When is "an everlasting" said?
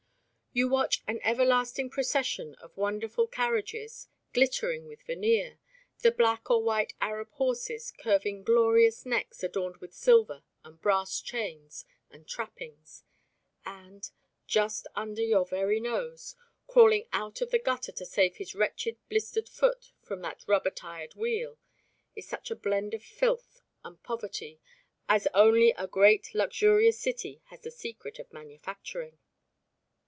1.07-1.89